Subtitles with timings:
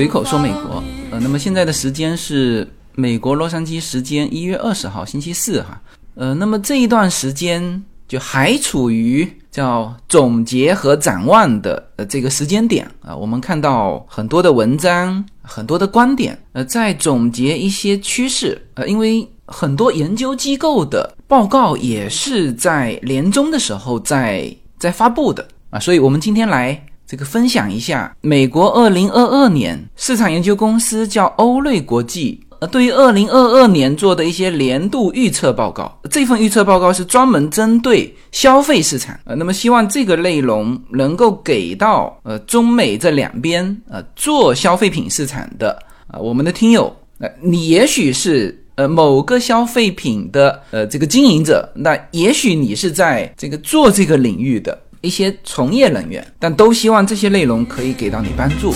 [0.00, 0.82] 随口说美国。
[1.10, 5.78] 呃，那么现在的时间是美国洛杉矶时间一月二十号星期四哈。
[6.14, 13.14] 呃，那么这一段时间就还处于叫总结和展望的呃这个时间点啊。
[13.14, 18.58] 我们看到很多的文章，很多的观点，呃，在总结一些趋势。
[18.76, 26.86] 呃，因为很多研究机构的报告也是在年终的时候在在发布的啊，所以我们今天来。
[27.10, 35.98] 这个分享一下，美国二零二二年市场研究公司叫欧瑞国际，呃，对于二零二二年做的一些年度预测报告。
[36.08, 54.78] 这份预测报告是专门针对消费市场，呃，那么希望这个内容能够给到呃中美这两边呃做消费品市场的啊我们的听友，呃，你也许是呃某个消费品的呃这个经营者，那也许你是在这个做这个领域的。
[55.02, 58.74] 一些从业人员，但都希望这些内容可以给到你帮助。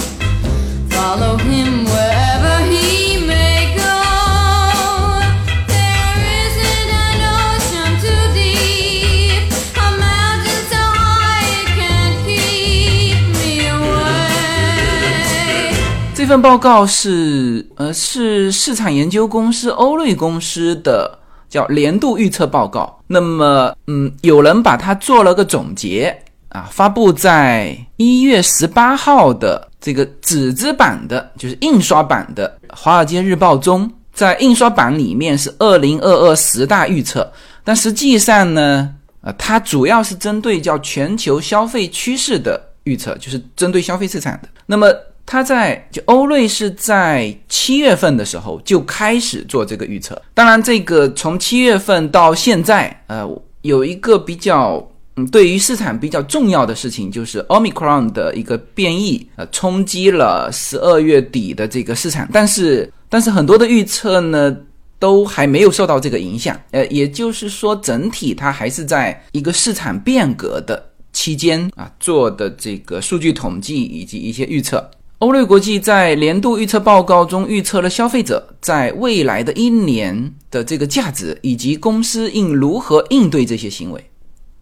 [16.15, 21.19] 这份报告是呃是市场研究公司欧瑞公司的。
[21.51, 26.17] 叫年度预测报告，那么，嗯，有人把它做了个总结
[26.49, 37.31] 啊，发布在一月十八号的这个纸质版的，就是印刷版的《华尔街日报》中，在印刷版里面是二零二二十大预测，
[37.63, 44.87] 但实际上呢，呃，它主要是针对叫全球消费趋势的预测，就是针对消费市场的，那么。
[45.27, 50.21] 他在就欧瑞是在七月份的时候就开始做这个预测。
[50.35, 53.27] 当然，这个从七月份到现在，呃，
[53.63, 54.87] 有一个比较
[55.17, 62.29] 嗯，对于市场比较重要的事情，就是 Omicron 的一个变异，呃，冲击了十二月底的这个市场。
[62.33, 64.57] 但是，但是很多的预测呢，
[64.99, 66.61] 都还没有受到这个影响。
[66.73, 74.85] 呃，也就是说，整体它还是在一个市场变革的期间啊做的这个数据统计以及一些预测。
[75.19, 84.11] 欧瑞国际在年度预测报告中预测了消费者在未来的一年的这个价值，以及公司应如何应对这些行为。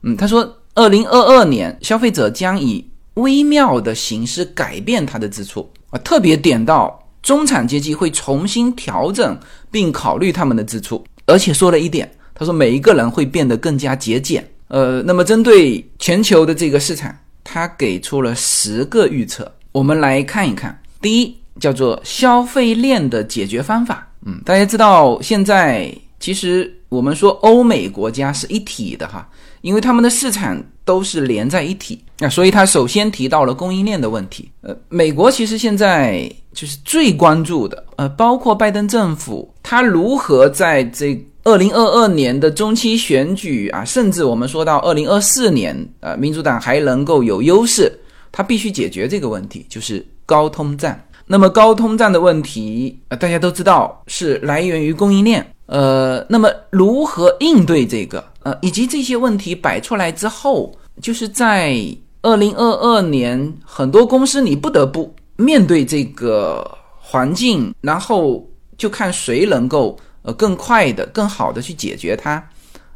[0.02, 9.36] 嗯，他说，二零二二年消费者将以微妙的形式改变他的支出啊，特别点到中产阶级会重新调整
[9.70, 14.46] 并考虑他们的支出，而且说了一点，他说每一个人会变得更加节俭。
[14.68, 19.50] 呃，那么针对全球的这个市场，他给出了十个预测。
[19.72, 24.06] 我们来看一看，第一叫做消费链的解决方法。
[24.24, 29.26] 嗯，大家知道现在其实我们说欧美国家是一体的哈，
[29.62, 34.48] 因为他们的市场都是连在一起，那所以他首先提到了供应链的问题。
[34.60, 47.90] 呃，美国其实现在就是最关注的，呃，包括拜登政府他如何在这二零二二年的中期选举啊，甚至我们说到二零二四年，呃，民主党还能够有优势。
[48.32, 50.98] 它必须解决这个问题，就是高通胀。
[51.26, 55.46] 那么高通胀的问题，呃，大家都知道是来源于供应链。
[55.66, 58.22] 呃，那么如何应对这个？
[58.42, 61.76] 呃，以及这些问题摆出来之后，就是在
[62.22, 68.44] 二零二二年，很多公司你不得不面对这个环境，然后
[68.76, 72.42] 就看谁能够呃更快的、更好的去解决它。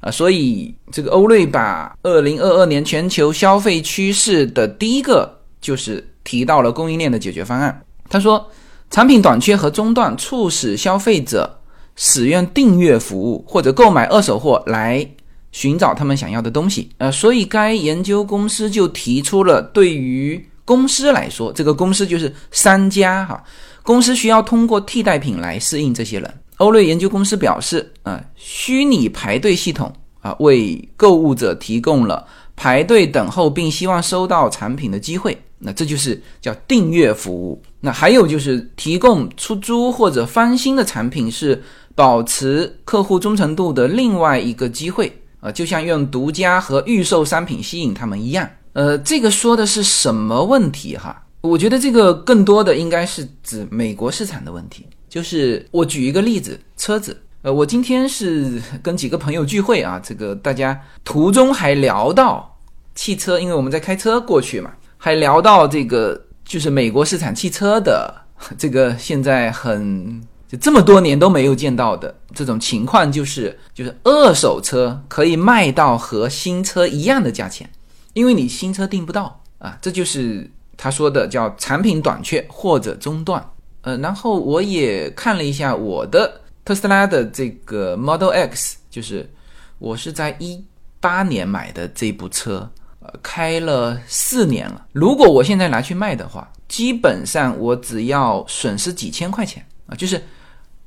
[0.01, 7.83] 啊，所以这个欧瑞把二零二二年全球消费趋势的第一个就是提到了供应链的解决方案。
[8.09, 8.49] 他说，
[8.91, 11.59] 产品短缺和中断促使消费者
[11.97, 15.05] 使用订阅服务或者购买二手货来
[15.51, 16.91] 寻找他们想要的东西。
[16.99, 23.43] 呃，所以该研究公司就提出了，对于公司来说，这个公司就是商家哈，
[23.83, 26.35] 公司需要通过替代品来适应这些人。
[26.59, 35.37] 欧瑞研究公司表示，啊，虚拟排队系统啊，为购物者提供了排队等候并希望收到产品的机会。
[35.59, 37.63] 那这就是叫订阅服务。
[37.81, 41.63] 那还有就是提供出租或者翻新的产品，是
[41.95, 45.11] 保持客户忠诚度的另外一个机会
[45.41, 48.49] 啊，就像用独家和预售商品吸引他们一样。
[48.75, 51.23] 呃，这个说的是什么问题哈？
[51.41, 54.87] 我觉得这个更多的应该是指美国市场的问题。
[55.17, 57.19] 就是我举一个例子，车子。
[57.41, 62.55] 呃，我今天是跟几个朋友聚会啊，这个大家途中还聊到
[62.95, 68.15] 汽车，因为我们在开车过去嘛，还聊到这个就是美国市场汽车的
[68.59, 77.67] 这个现在很就这么多年都没有见到的这种情况，就是就是二手车可以卖到和新车一样的价钱，
[78.13, 83.43] 因为你新车订不到啊，这就是他说的叫产品短缺或者中断。
[83.87, 89.31] 呃，然后我也看了一下我的特斯拉的这个 Model X，就是
[89.79, 90.61] 我是在一
[90.99, 92.69] 八年买的这部车，
[92.99, 94.85] 呃，开了四年了。
[94.93, 100.21] 如果我现在拿去卖的话，基本上我只要损失几千块钱啊，就是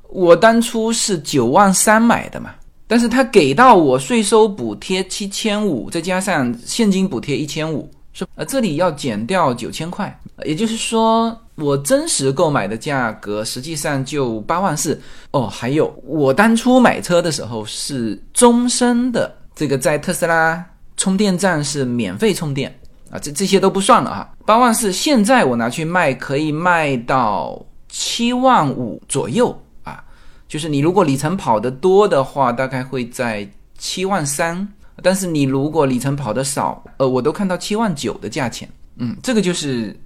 [0.09, 2.53] 我当初是九万三买的嘛，
[2.85, 7.89] 但是他给到我税收补贴七千五，再加上现金补贴一千五。
[8.35, 14.99] 呃，这里要减掉九千块，也就是说，我真实购买的价格实际上就八万四
[15.31, 15.47] 哦。
[15.47, 20.63] 还有，我当初买车的时候是终身的，这个在特斯拉
[20.97, 22.73] 充电站是免费充电
[23.11, 24.33] 啊，这这些都不算了哈。
[24.45, 30.03] 八万四，现在我拿去卖可以卖到七万五左右啊，
[30.47, 34.67] 就是你如果里程跑得多的话，大概会在七万三。
[35.01, 39.97] 但是你如果里程跑得少，呃，我都看到七万九的价钱，嗯，这个就是，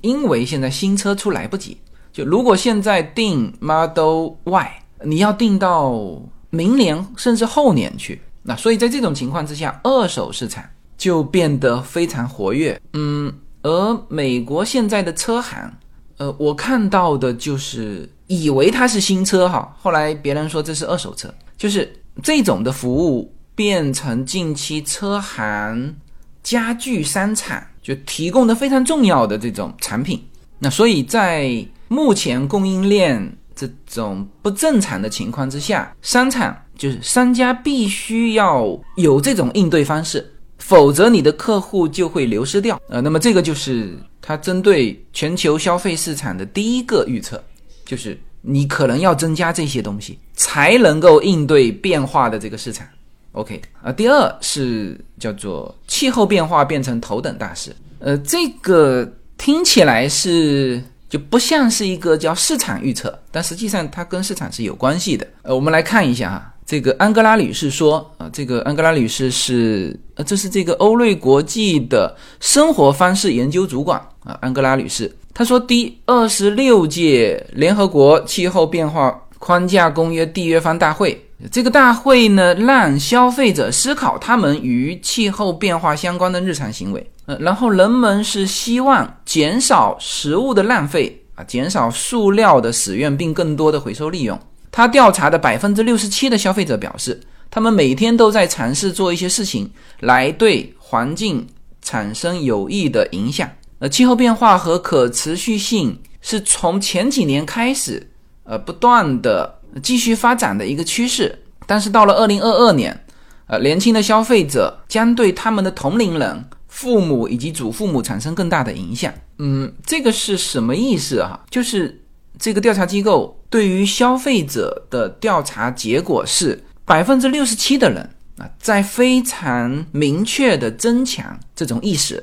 [0.00, 1.76] 因为现在新车出来不及，
[2.12, 6.20] 就如果现在定 Model Y，你要定到
[6.50, 10.64] 明年甚至后年去，那所以在这种情况之下，二手市场
[10.96, 13.32] 就变得非常活跃，嗯，
[13.62, 15.72] 而美国现在的车行，
[16.18, 21.90] 呃，我看到的就是以为它是新车哈，后来别人说这是二手车，就是
[22.22, 23.32] 这种的服务。
[23.54, 25.94] 变成近期车行、
[26.42, 30.22] 家具商场就提供的非常重要的这种产品。
[30.58, 42.80] 那所以在目前供应链这种不正常的情况之下，商场就是商家必须要有这种应对方式，否则你的客户就会流失掉。
[42.88, 47.42] 呃，那么这个就是它针对全球消费市场的第一个预测，
[47.84, 52.86] 就是你可能要增加这些东西，才能够应对变化的这个市场。
[53.32, 57.74] OK 啊，第二是叫做气候变化变成头等大事。
[57.98, 65.26] 呃，这个听起来是就不像是一个叫市场预测，但实际上它跟市场是有关系的。
[65.42, 81.18] 呃，我们来看一下哈，这个安哥拉女士说啊，这个安哥拉女士是呃，这是这个欧瑞国际的生活方式研究主管啊，安哥拉女士她说，第二十六届联合国气候变化框架公约缔约方大会。
[81.50, 87.10] 这个大会呢，让消费者思考他们与气候变化相关的日常行为。
[87.26, 94.38] 呃，然后人们是希望减少食物的浪费啊，减少塑料的使用，并更多的回收利用。
[94.70, 99.68] 他调查的百分之六十七的消费者表示，他们每天都在尝试做一些事情
[100.00, 101.44] 来对环境
[101.80, 103.50] 产生有益的影响。
[103.80, 108.10] 呃，气候变化和可持续性是从前几年开始，
[108.44, 109.58] 呃，不断的。
[109.80, 113.04] 继续发展的一个趋势，但是到了二零二二年，
[113.46, 119.12] 呃，年轻的消费者将对他们的同龄人、父母以及祖父母产生更大的影响。
[119.38, 121.40] 嗯，这个是什么意思啊？
[121.48, 122.02] 就是
[122.38, 127.98] 这个调查机构对于消费者的调查结果是，百分之六十七的人
[128.36, 132.22] 啊，在非常明确的增强这种意识，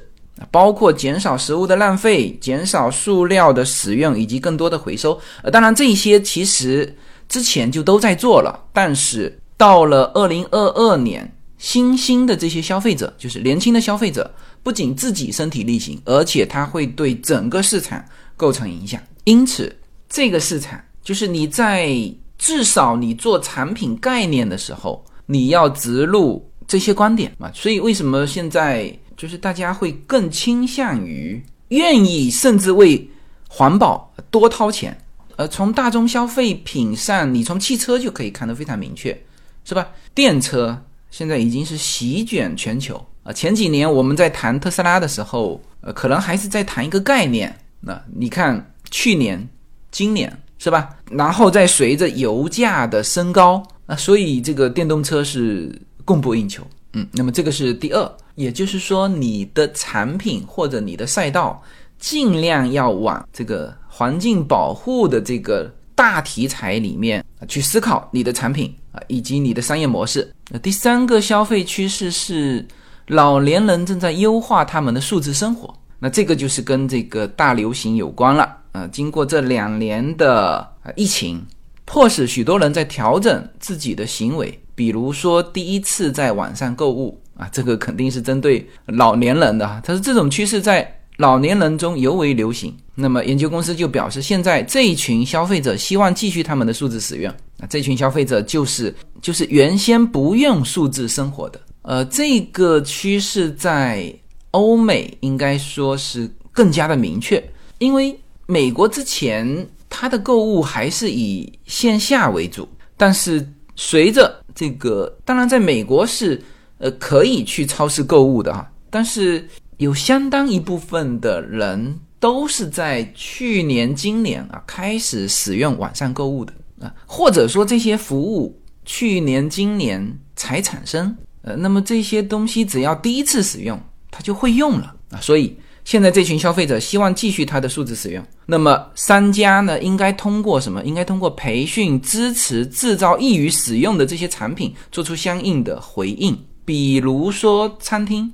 [0.51, 5.19] 包括减少食物的浪费、减少塑料的使用以及更多的回收。
[5.41, 6.95] 呃，当然这些其实。
[7.29, 14.29] 之前就都在做了，但是到了二零二二年，新兴的这些消费者，就是年轻的消费者，
[14.63, 18.03] 不仅自己身体力行，而且它会对整个市场
[18.35, 18.99] 构成影响。
[19.25, 19.73] 因此，
[20.09, 21.93] 这个市场就是你在
[22.37, 27.51] 至少你做产品概念的时候，你要植入这些观点嘛。
[27.53, 33.07] 所以，为什么现在就是大家会更倾向于愿意甚至为
[33.47, 34.97] 环保多掏钱？
[35.39, 39.17] 呃，从大宗消费品上，你从汽车就可以看得非常明确，
[39.63, 39.87] 是吧？
[40.13, 40.77] 电车
[41.11, 43.31] 现在已经是席卷全球啊。
[43.31, 47.57] 前几年我们在谈特斯拉的时候，呃，可能还是在谈一个概念。
[47.79, 49.47] 那你看去年、
[49.91, 50.89] 今年是吧？
[51.09, 56.67] 然后再随着油价的升高，那所以这个电动车是供不应求。
[56.91, 61.63] 嗯，那么这个是第二，也就是说你的产品或者你的赛道
[61.97, 63.73] 尽量要往这个。
[63.91, 70.31] 环境保护的这个大题材里面去思考你的产品啊，以及你的商业模式。
[70.49, 72.65] 那第三个消费趋势是
[73.07, 75.73] 老年人正在优化他们的数字生活。
[75.99, 78.87] 那这个就是跟这个大流行有关了啊。
[78.87, 80.65] 经过这两年的
[80.95, 81.45] 疫情，
[81.83, 89.81] 迫使许多人在调整自己的行为，比如说第一次在网上购物啊，这个肯定是针对老年人的。
[89.83, 90.95] 它是这种趋势在。
[91.19, 97.33] 老年人中尤为流行，那么研究公司就表示，现在这一群消费者希望继续他们的数字使用。
[97.57, 101.59] 那这群消费者就是就是原先不用数字生活的。
[101.81, 104.13] 呃，这个趋势在
[104.51, 107.43] 欧美应该说是更加的明确，
[107.79, 113.45] 因为美国之前它的购物还是以线下为主，但是
[113.75, 116.41] 随着这个，当然在美国是
[116.77, 119.45] 呃可以去超市购物的哈，但是
[119.79, 133.81] 有相当一部分的人都是在去年、今年啊开始使用网上购物的啊，或者说这些服务去年、今年才产生，呃，那么这些东西只要第一次使用，
[134.11, 135.55] 他就会用了啊，所以。
[135.85, 140.83] 现在这群消费者希望继续它的数字使用，那么商家呢，应该通过什么？
[140.83, 146.37] 应该通过培训、支持、制造易于使用的这些产品，做出相应的回应。
[146.63, 148.31] 比如说餐厅，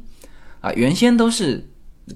[0.66, 1.64] 啊，原先都是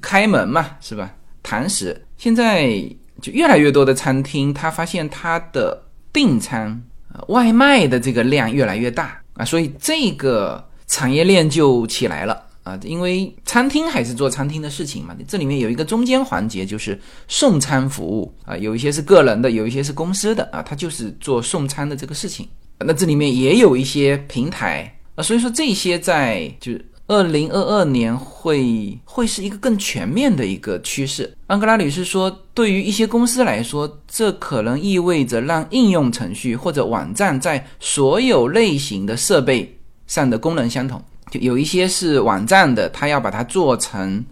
[0.02, 1.14] 开门嘛，是吧？
[1.44, 2.84] 堂食，现在
[3.22, 5.80] 就越来越多的餐厅，他发现他的
[6.12, 6.82] 订餐、
[7.28, 12.44] 外卖的这个量越来越大啊，所以这个产业链就起来了。
[12.64, 22.50] 啊，因为餐厅还是做餐厅的事情嘛，这里面有一个中间环节，就是送餐服务啊，有一些是个人的，有一些是公司的啊，它就是做送餐的这个事情。
[22.80, 31.36] 那这里面也有一些平台啊，所以说这些在就是二零二二年会会是一个更全面的一个趋势。
[31.48, 39.76] 安格拉女士说，对于一些公司来说，这可能意味着让应用程序或者网站在所有类型的设备
[40.06, 41.04] 上的功能相同。
[41.32, 44.24] 就有一些是网站的，它要把它做成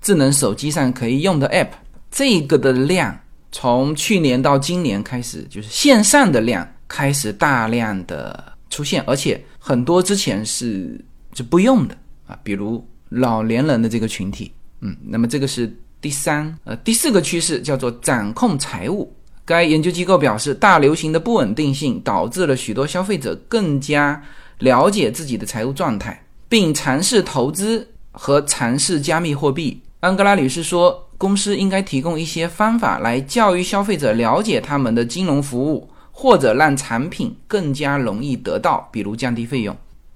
[0.00, 1.68] 智能手机上可以用的 App，
[2.10, 3.14] 这个的量
[3.50, 10.98] 从去年到今年开始，就是线上的量开始大量的出现，而且很多之前是
[11.34, 11.94] 是不用的
[12.42, 19.12] 比如老年人的这个群体，嗯，那么这个是第三，呃，第四个趋势叫做掌控财务。
[19.44, 24.22] 该研究机构表示，大流行的不稳定性导致了许多消费者更加
[24.58, 26.22] 了解自己的财务状态。
[26.52, 29.80] 并尝试投资和尝试加密货币。
[30.00, 39.74] 安格拉女士说，公司应该提供一些方法来教育消费者了解他们的金融服务，或者让产品更加容易得到，比如降低费用。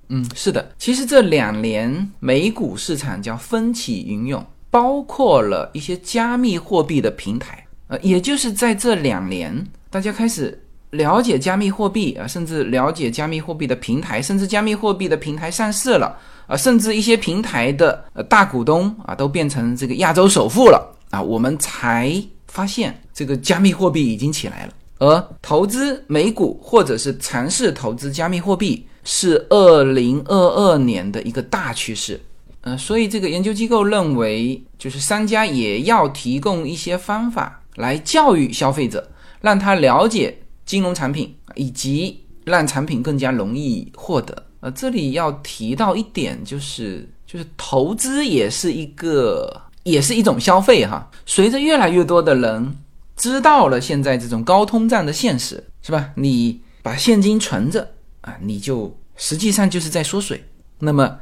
[0.08, 7.64] 嗯，是的，其实这两年美股市场叫风起云涌，包括了一些加密货币的平台。
[7.88, 10.62] 呃，也就是在这两年，大家开始。
[10.90, 22.14] 了解加密货币啊，甚至了解加密货币的平台，甚至加密货币的平台上市了啊，甚至一些平台的呃大股东啊都变成这个亚洲首富了啊，我们才
[22.46, 24.72] 发现这个加密货币已经起来了。
[24.98, 32.20] 而投资美股或者是尝试投资加密货币是二零二二年的一个大趋势。
[32.60, 39.08] 呃，所以这个研究机构认为，就是商家也要提供一些方法来教育消费者，
[39.40, 40.36] 让他了解。
[40.66, 44.46] 金融产品以及让产品更加容易获得。
[44.58, 51.08] 呃，这里要提到一点，就是就是投资也是一个，也是一种消费哈。
[51.25, 52.76] 随着越来越多的人
[53.16, 56.10] 知道了现在这种高通胀的现实，是吧？
[56.16, 57.88] 你把现金存着
[58.26, 60.45] 啊，你就实际上就是在缩水。
[60.78, 61.18] 那么，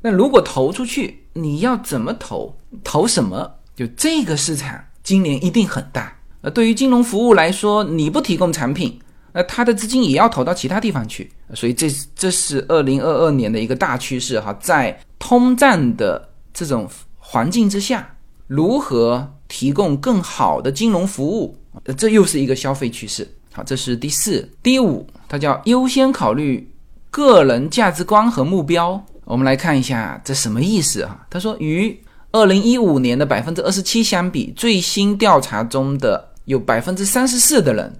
[0.00, 2.56] 那如果投出去，你要怎么投？
[2.82, 3.54] 投什么？
[3.76, 6.16] 就这个市场今年一定很大。
[6.42, 8.98] 呃，对于金融服务来说，你不提供产品，
[9.32, 14.56] 那他的资金也要投到其他地方去，所以这这是二零二二年的一个大趋势哈。
[14.60, 21.58] 在通胀的这种环境之下，如何提供更好的金融服务，
[21.96, 23.26] 这又是一个消费趋势。
[23.52, 26.70] 好，这是第四、第五，它叫优先考虑
[27.10, 29.02] 个人价值观和目标。
[29.24, 31.26] 我们来看一下这什么意思哈？
[31.30, 31.98] 他说与
[32.32, 36.30] 二零一五年的百分之二十七相比，最新调查中的。
[36.46, 37.90] 有百分之三十四的人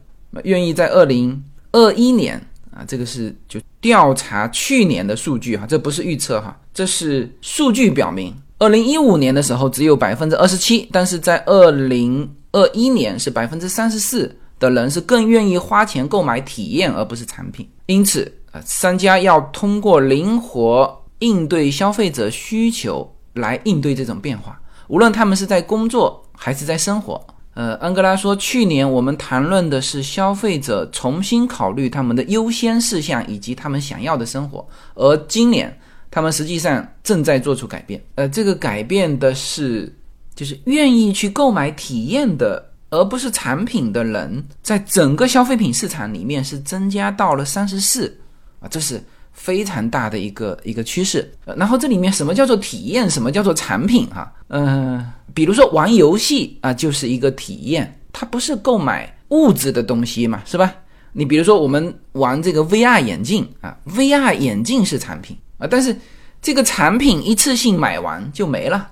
[0.43, 2.39] 愿意在二零二一年
[2.71, 27.21] 啊，这个是就调查去年的数据哈，这不是预测哈，这是数据表明，二零一五年的时候只有百分之二十七，但是在二零二一年是百分之三十四的人是更愿意花钱购买体验而不是产品，因此呃，商家要通过灵活应对消费者需求来应对这种变化，无论他们是在工作还是在生活。
[27.55, 35.73] 呃，安哥拉说，去年我们谈论的是消费者重新考虑他们的优先事项以及他们想要的生活，而今年
[36.11, 38.03] 他们实际上正在做出改变。
[38.17, 39.95] 呃，这个改变的是，
[40.35, 48.17] 就是愿意去购买体验的，而不是产品的人，在整个消费品市场里面是增加到了三十四
[48.61, 49.03] 啊，这是。
[49.37, 54.07] 非常大的一个一个趋势，然后这里面什么叫做体验，什么叫做产品？
[54.07, 60.73] 哈，嗯，比如说玩游戏啊，就是一个体验，它不是购买物质的东西嘛，是吧？
[61.13, 65.95] 你比如说我们玩这个 VR 眼镜啊，VR 眼镜是产品啊，但是
[66.41, 68.89] 这个产品一次性买完就没了，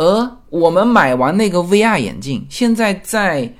[0.00, 3.52] 而我们买完那个 VR 眼镜，现在在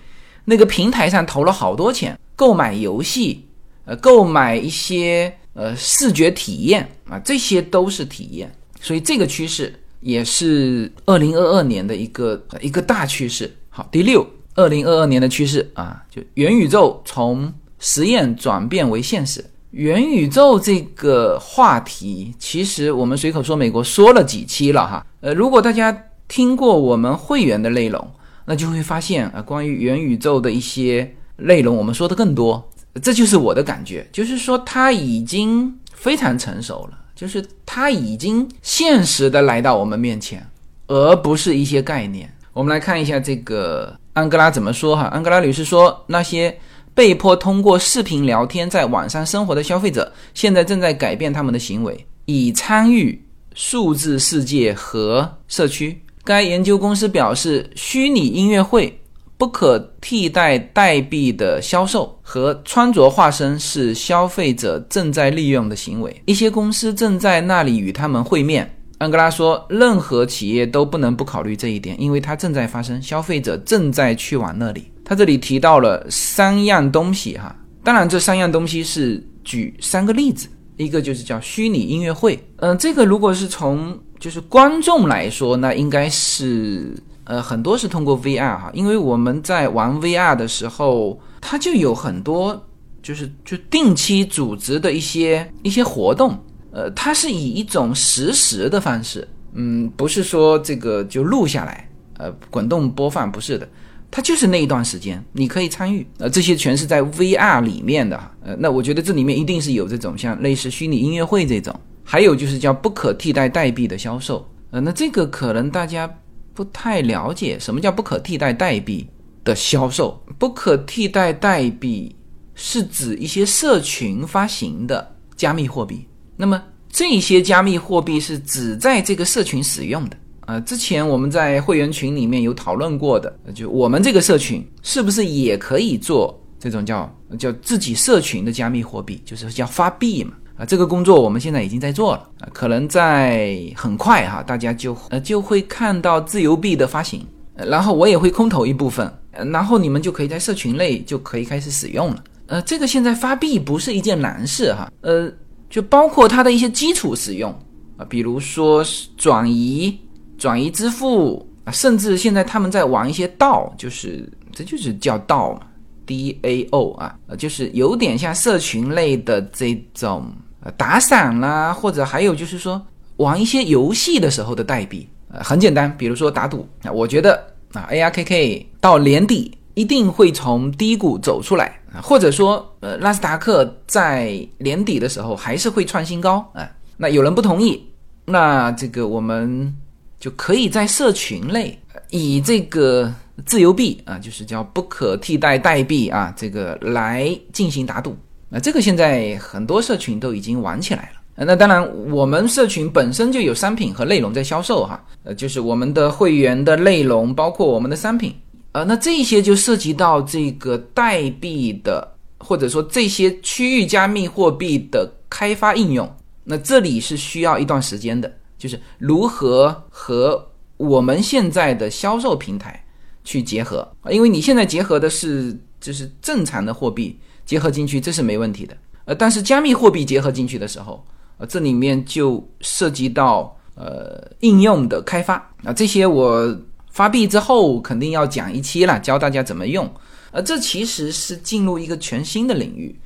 [0.46, 3.46] 那个平台上投了好多钱，购买游戏，
[3.84, 8.50] 呃，购买一些呃视觉体验啊，这些都是体验。
[8.80, 9.70] 所以这个趋势
[10.00, 13.54] 也是二零二二年的一个一个大趋势。
[13.68, 19.44] 好，第六，二零二二年的趋势啊，就元宇宙从实验转变为现实。
[19.72, 25.06] 元宇宙这个话题，其实我们随口说美国说了几期了哈。
[25.20, 25.96] 呃，如果大家
[26.30, 28.08] 听过我们会员的内容，
[28.44, 32.70] 那就会发现啊，关于元宇宙的一些内容，我们说的更多。
[33.02, 40.46] 这就是我的感觉，就是说它已经非常成熟了，就是它已经现实的来到我们面前，
[40.86, 42.32] 而不是一些概念。
[42.52, 45.06] 我们来看一下这个安哥拉怎么说哈。
[45.06, 46.56] 安哥拉女士说，那些。
[46.92, 55.98] 被迫通过视频聊天在网上生活的消费者，现在正在改变他们的行为，以参与数字世界和社区。
[56.30, 59.00] 该研究公司表示，虚拟音乐会、
[59.36, 66.22] 不可替代代币的销售和穿着化身是消费者正在利用的行为。
[66.26, 68.72] 一些公司正在那里与他们会面。
[68.98, 73.02] 安哥拉说，任何企业都不能不考虑这一点，因为它正在发生。
[73.02, 74.84] 消费者正在去往那里。
[75.04, 80.46] 他这里提到了三样东西，哈，当然这三样东西是举三个例子，
[80.76, 92.62] 一个就是叫虚拟音乐会，嗯，这个如果是从就是观众来说，那应该是呃很多是通过 VR 哈，因为我们在玩 VR 的时候，它就有很多
[93.02, 96.38] 就是就定期组织的一些一些活动，
[96.70, 103.66] 呃，它是以一种实时的方式，嗯，不是说这个就录下来，呃，滚动播放，不是的。
[104.12, 111.72] 它就是那一段时间，你可以参与，呃，这些全是在 VR 里面的，呃，那我觉得这里面一定是有这种像类似虚拟音乐会这种，
[112.10, 116.12] 还有就是叫不可替代代币的销售，呃，那这个可能大家
[116.52, 119.08] 不太了解，什么叫不可替代代币
[119.44, 120.20] 的销售？
[120.36, 122.12] 不可替代代币
[122.56, 126.04] 是指一些社群发行的加密货币，
[126.36, 130.16] 那么这些加密货币是只在这个社群使用的。
[130.46, 140.32] 呃，之前我们在会员群里面有讨论过的，就我们这个社群是不是也可以做这种叫叫自己社群的加密货币，就是叫发币嘛？
[140.60, 152.22] 啊，这个工作我们现在已经在做了啊，可能在很快哈，大家就呃就会看到自由币的发行，然后我也会空投一部分，然后你们就可以在社群内就可以开始使用了。
[152.48, 155.32] 呃，这个现在发币不是一件难事哈，呃，
[155.70, 157.50] 就包括它的一些基础使用
[157.96, 158.84] 啊，比如说
[159.16, 159.98] 转移。
[160.38, 165.60] 转移支付啊，甚至现在他们在玩一些道，就是这就是叫道嘛
[166.06, 172.80] ，D A O 啊，就是有点像社群类的这种呃打赏啦，或者还有就是说
[173.16, 177.42] 玩一些游戏的时候的代币，呃，很简单，比如说打赌啊，我觉得
[177.72, 187.82] 啊 A R K K 到年底一定会从低谷走出来，或者说呃纳斯达克在年底的时候还是会创新高啊，那有人不同意，
[188.24, 189.74] 那这个我们。
[190.20, 191.78] 就可以在社群内
[192.10, 193.10] 以这个
[193.46, 198.14] 自由币啊，就是叫不可替代代币啊，这个来进行打赌。
[198.50, 201.44] 那这个现在很多社群都已经玩起来了。
[201.46, 208.34] 那当然，我们社群本身就有商品和内容在销售哈，呃，就是我们的会员的内容，包括我们的商品，
[208.72, 212.06] 呃，那这些就涉及到这个代币的，
[212.38, 216.12] 或者说这些区域加密货币的开发应用。
[216.44, 218.30] 那这里是需要一段时间的。
[218.58, 222.84] 就是如何和我们现在的销售平台
[223.24, 223.90] 去结合？
[224.10, 227.18] 因为你现在结合的是就是正常的货币
[227.50, 228.76] 结合进去，这是没问题的。
[229.06, 231.04] 呃，但是加密货币结合进去的时候，
[231.36, 235.34] 呃，这里面就涉及到呃应用的开发
[235.64, 236.56] 啊，这些我
[236.92, 239.84] 发币之后肯定要讲一期了，教大家怎么用。
[240.30, 242.96] 呃，这其实是进入一个全新的领域，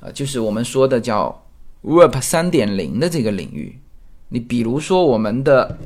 [0.00, 1.40] 呃，就是我们说的叫
[1.82, 3.78] Web 三点零的这个领域。
[4.28, 5.78] 你比如说我们的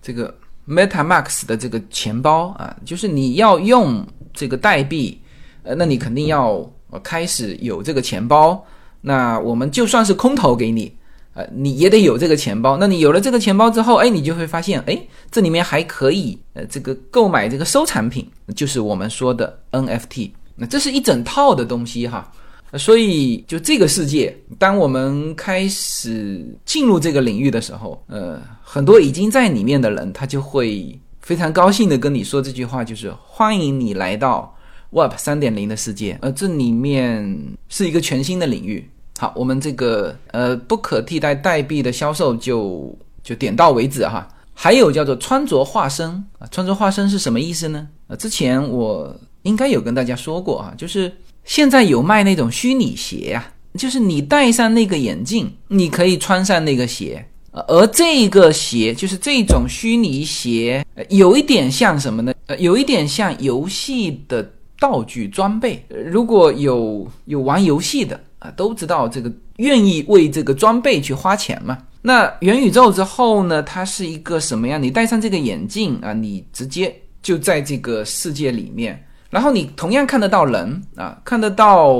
[0.00, 0.32] 这个
[0.68, 5.20] MetaMask 的这个钱包啊，就是你要用这个代币，
[5.64, 8.64] 呃，那你肯定要我开始有这个钱包。
[9.00, 10.92] 那我们就算是空投给你，
[11.34, 12.76] 呃，你也得有这个钱包。
[12.76, 14.98] 那你有了这个钱包之后，哎，你就会发现，哎，
[15.30, 20.30] 这里面还可以呃，这个购买这个收藏品，就是我们说的 NFT。
[20.56, 22.32] 那这是一整套的东西哈。
[22.72, 34.52] 所以，就这个世界，当我们开始进入这个领域的时候，呃，很多已经在里面的人，他就会非常高兴的跟你说这句话，就是欢迎你来到
[34.90, 36.18] Web 三点零的世界。
[36.22, 38.88] 呃，这里面是一个全新的领域。
[39.18, 44.28] 好，我们这个呃不可替代代币的销售就就点到为止哈。
[44.58, 47.86] 还有叫做穿着化身啊，穿着化身是什么意思呢？
[48.08, 51.12] 啊，之前我应该有跟大家说过啊，就是
[51.44, 57.22] 现在有卖那种虚拟鞋啊，就是你戴上那个眼镜，你可以穿上那个鞋，
[57.52, 62.32] 而这个鞋就是这种虚拟鞋，有一点像什么呢？
[62.46, 65.84] 呃，有一点像游戏的道具装备。
[66.06, 71.78] 如果有有玩游戏的啊，都知道这个愿意为这个装备去花钱嘛。
[72.02, 73.60] 那元宇宙之后呢？
[73.62, 74.80] 它是一个什么样？
[74.80, 81.96] 你戴上这个眼镜啊，你直接就在这个世界里面，然后你同样看得到人啊，看得到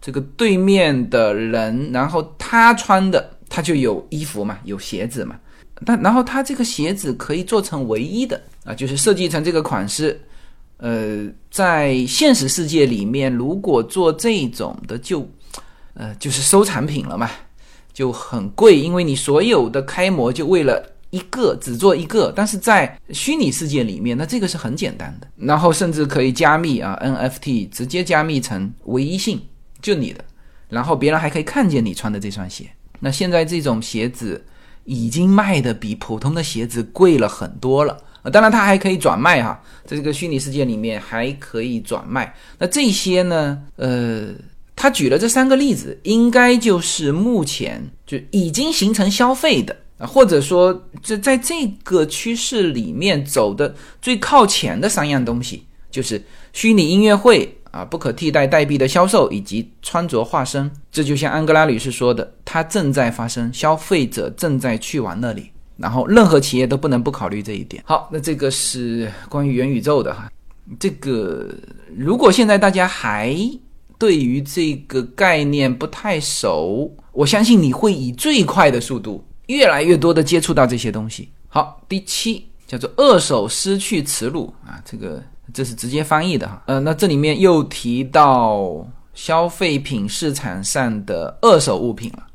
[0.00, 5.36] 这个对面的人，然后他穿的他就有衣服嘛，有鞋子嘛。
[5.84, 10.20] 但然后他这个鞋子可以做成唯一的啊，就是设计成这个款式。
[10.78, 15.28] 呃，在现实世界里面，如果做这种的，就
[15.94, 17.30] 呃就是收藏品了嘛。
[17.92, 22.30] 就很贵，因为你所有的开模就为了一个，只做一个。
[22.36, 29.40] 但是在虚拟世界里面，那这个是很简单的，然后甚至可以加密啊，NFT 直接加密成唯一性，
[29.80, 30.22] 就你的，
[30.68, 32.66] 然后别人还可以看见你穿的这双鞋。
[33.00, 34.44] 那现在这种鞋子
[34.84, 37.96] 已经卖的比普通的鞋子贵了很多了
[38.30, 42.34] 当然它还可以转卖哈，在这个虚拟世界里面还可以转卖。
[42.58, 44.28] 那这些呢，呃。
[44.78, 60.70] 他举了这三个例子，应该就是目前就已经形成消费的啊，或者说这在这个趋势里面走的最靠前的三样东西，就是虚拟音乐会啊，不可替代代币的销售以及穿着化身。
[60.92, 67.82] 这就像安格拉女士说的，它正在发生，消费者正在去往那里，然后任何企业都不能不考虑这一点。
[67.86, 70.30] 好，那这个是关于元宇宙的哈，
[70.78, 71.48] 这个
[71.96, 73.36] 如果现在大家还。
[73.98, 81.30] 对于这个概念不太熟，我相信你会以最快的速度，越来越多的接触到这些东西。
[81.48, 85.22] 好，第七叫做二手失去耻辱啊，这个
[85.54, 86.62] 这是直接翻译的哈。
[86.66, 92.26] 呃，那这里面又提到消费品市场上的二手物品了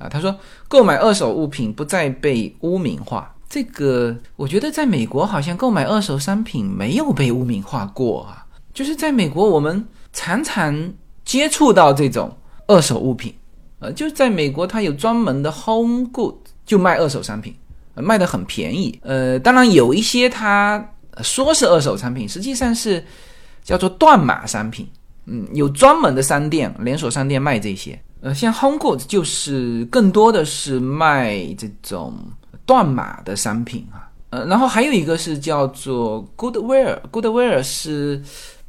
[0.00, 0.08] 啊。
[0.08, 0.36] 他说
[0.66, 10.92] 购买二手物品不再被污名化，这个我觉得在美国好像购买二手商品没有被污名化过啊，就是在美国我们常常。
[11.22, 12.36] 接触到这种
[12.66, 13.32] 二手物品，
[13.78, 16.34] 呃，就是在美国，它有专门的 home good，
[16.66, 17.54] 就卖二手商品，
[17.94, 18.98] 卖的很便宜。
[19.02, 20.84] 呃，当然有一些它
[21.22, 23.04] 说是二手产品，实际上是
[23.62, 24.88] 叫做断码商品。
[25.26, 28.00] 嗯，有专门的商店，连锁商店卖这些。
[28.20, 32.14] 呃，像 home good 就是更多的是卖这种
[32.66, 34.08] 断码的商品啊。
[34.30, 38.22] 呃，然后还有一个是叫做 Goodwear，Goodwear 是，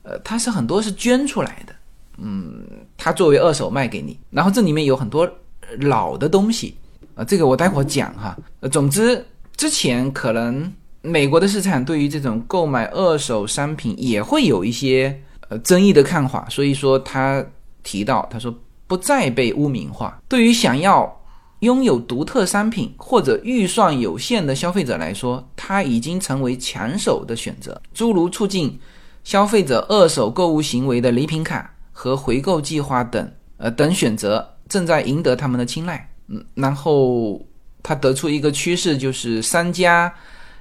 [0.04, 1.76] 呃，它是很多是捐出来的。
[2.18, 2.66] 嗯，
[2.98, 5.30] 它作为二手卖给你，然后这里面有很多
[5.82, 6.76] 老的东西
[7.14, 8.38] 啊，这个我待会儿讲哈。
[8.62, 9.24] 呃，总之
[9.56, 17.44] 之前可能美国的市场对于这种购买二手商品也会有一些呃争议的看法，所以说他
[17.84, 18.54] 提到他说
[18.92, 20.22] 不再被污名化。
[20.28, 21.22] 对于想要
[21.60, 27.82] 拥有独特商品或者预算有限的消费者来说，它已经成为抢手的选择。
[27.94, 28.78] 诸如促进
[29.24, 31.74] 消费者二手购物行为的礼品卡。
[31.94, 36.10] 和回购计划等，呃，等选择正在赢得他们的青睐。
[36.30, 37.40] 嗯，然后
[37.84, 40.12] 他得出一个趋势，就是商家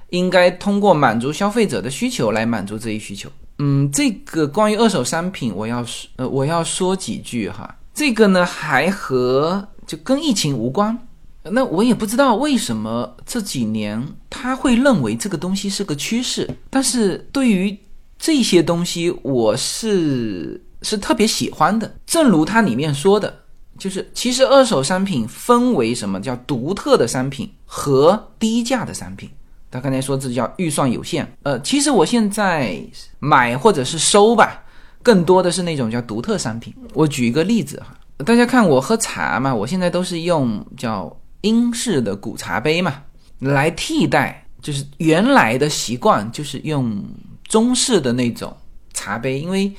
[0.09, 3.27] 应该通过满足消费者的需求来满足这一需求。
[3.57, 7.75] 嗯，这个关于二手商品，我要说，呃，我要说几句哈。
[7.93, 11.07] 这个呢，还和就跟疫情无关。
[11.43, 17.77] 那我也不知道为什么这几年他会认为这个东西是个趋势，但是对于
[18.17, 20.61] 这些东西，我是。
[20.83, 23.31] 是特别喜欢的，正如它里面说的，
[23.77, 29.29] 就是其实二手商品分为什么叫独特的商品和低价的商品。
[29.69, 32.83] 他刚才说这叫预算有限，呃，其实我现在
[33.19, 34.63] 买或者是收吧，
[35.01, 36.73] 更多的是那种叫独特商品。
[36.93, 43.03] 我举一个例子哈，大家看我喝茶嘛，我现在都是用叫英式的古茶杯嘛，
[43.39, 47.03] 来替代，就是原来的习惯就是用
[47.43, 48.55] 中式的那种
[48.93, 49.71] 茶杯，因为。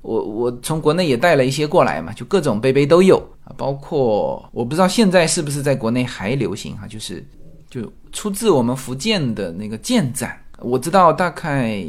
[0.00, 7.22] 我我从国内也带了一些过来嘛，就各种杯杯都有啊，包括我不知道现在是不是在国内还流行哈，就是
[7.68, 11.84] 就出自我们福建的那个建盏，我知道大概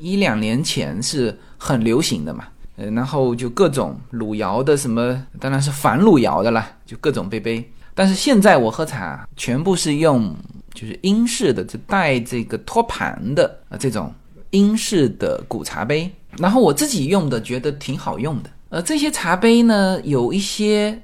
[0.00, 10.34] 一两年前是很流行的嘛，呃，然后就各种汝窑的什么，当然是反汝窑的啦，就各种杯杯，但是现在我喝茶全部是用
[10.74, 14.12] 就是英式的，就带这个托盘的啊这种
[14.50, 16.10] 英式的古茶杯。
[16.38, 21.00] 然后我自己用的觉得挺好用的，呃，这些茶杯呢有一些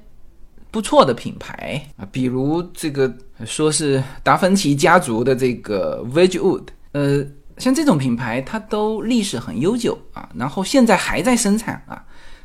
[0.71, 1.81] 不错的品牌。
[1.95, 3.09] 啊，比如这个
[3.45, 7.23] 说是达芬奇家族的这个 Wedgwood，呃，
[7.59, 12.01] 像这种品牌它都历史很悠久啊，然后现在还在生产啊，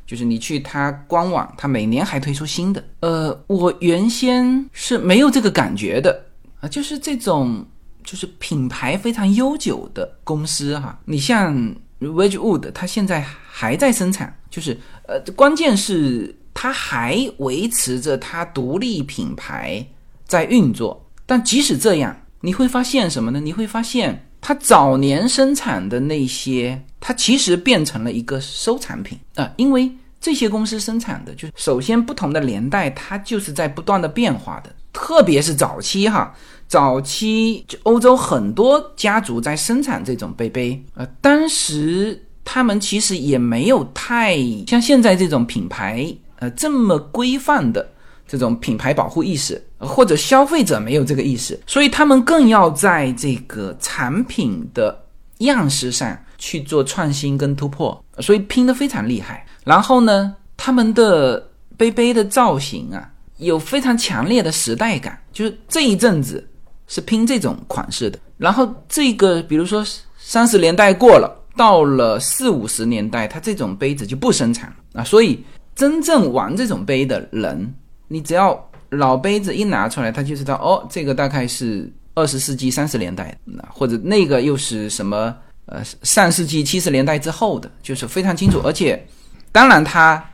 [0.06, 2.84] 就是你去它官网，它每年还推出新的。
[3.00, 6.22] 呃，我原先是没有这个感觉的
[6.60, 7.64] 啊，就是这种
[8.02, 11.54] 就是品牌非常悠久的公司哈，你像
[12.00, 16.36] Wedgwood，它现在还在生产，就是呃，关键是。
[16.56, 19.84] 它还维持着它独立品牌
[20.24, 23.40] 在运作，但即使这样，你会发现什么呢？
[23.40, 36.34] 你会发现它早年生产的那些，它其实变成了一个收藏品啊，因为这些公司生产的，就是首先不同的年代，它就是在不断的变化的，特别是早期哈，
[36.68, 46.14] 早期就欧洲很多家族在生产这种杯杯啊，当时他们其实也没有太像现在这种品牌。
[46.40, 47.88] 呃，这么规范的
[48.26, 55.04] 这种品牌保护意识，或者消费者没有这个意识，所以他们更要在这个产品的
[55.38, 59.46] 样式上去做创新跟突破，所以拼得非常厉害。
[59.64, 66.46] 然后呢，他们的杯杯的造型啊，有非常强烈的时代感，就是这一阵子
[66.86, 69.84] 是拼这种款式的，然后这个比如说
[70.18, 75.44] 三十年代过了，到了四五十年代，它这种杯子就不生产了啊，所以。
[75.76, 77.74] 真正玩这种杯的人，
[78.06, 78.54] 你只要
[78.90, 83.36] 老杯子一拿出来，他就知道哦，这个大概是二十世纪三十年代，
[83.68, 85.34] 或者那个又是什么
[85.66, 88.60] 呃上世纪七十年代之后的，就是非常清楚。
[88.64, 89.06] 而且，
[89.52, 90.24] 当然它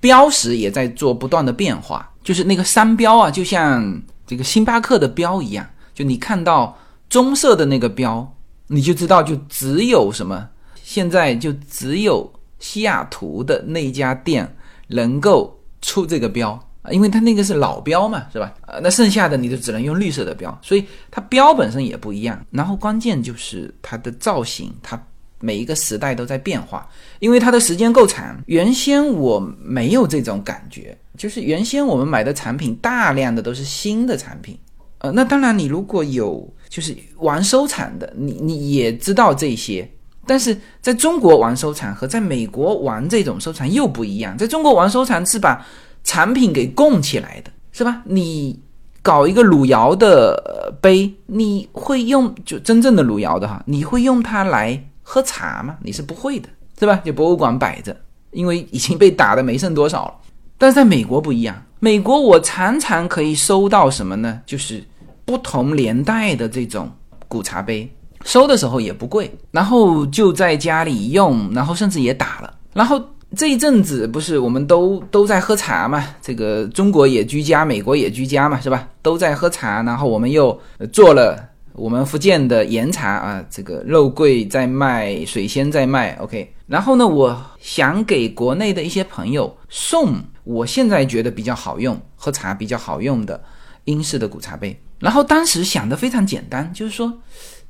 [0.00, 8.34] 标识也在做不断的变化，就是那个商标啊，就像这个星巴克的标一样，就你看到棕色的那个标，
[8.68, 10.48] 你就知道就只有什么，
[10.82, 14.56] 现在就只有西雅图的那家店。
[14.92, 18.54] 能够出这个标啊，因为它那个是老标嘛，是吧？
[18.66, 22.42] 呃，那剩下的你就只能用绿色的标，所以它标本身也不一样。
[22.50, 25.00] 然后关键就是它的造型，它
[25.40, 26.88] 每一个时代都在变化，
[27.18, 28.38] 因为它的时间够长。
[28.46, 34.58] 原先我没有这种感觉，就是原先我们买的产品大量的都是新的产品。
[34.98, 39.88] 呃，那当然你如果有就是玩收藏的，你你也知道这些。
[40.26, 44.36] 但是在中国玩收藏和在美国玩这种收藏又不一样。
[44.36, 45.66] 在中国玩收藏是把
[46.04, 48.02] 产品给供起来的，是吧？
[48.04, 48.58] 你
[49.02, 53.62] 搞一个汝窑的杯，你会用就真正的汝窑的哈？
[53.66, 55.76] 你会用它来喝茶吗？
[55.82, 56.96] 你是不会的，是吧？
[57.04, 57.96] 就博物馆摆着，
[58.32, 60.14] 因为已经被打的没剩多少了。
[60.58, 64.40] 但是在美国不一样，美国我常常可以收到什么呢？
[64.44, 64.84] 就是
[65.24, 66.90] 不同年代的这种
[67.28, 67.90] 古茶杯。
[68.22, 72.54] 收的时候也不贵，然后就在家里用，然后甚至也打了。
[72.74, 73.02] 然后
[73.36, 76.04] 这一阵子不是我们都都在喝茶嘛？
[76.20, 78.88] 这个中国也居家，美国也居家嘛，是吧？
[79.02, 80.58] 都在喝茶，然后我们又
[80.92, 86.52] 做了我们福建的岩茶啊，这个肉桂在卖，水仙在卖，OK。
[86.66, 93.40] 然后呢，我想给国内的一些朋友送，我现在觉得比较好用，喝茶比较好用的
[93.84, 94.78] 英式的古茶杯。
[94.98, 97.12] 然后当时想的非常简单，就是说。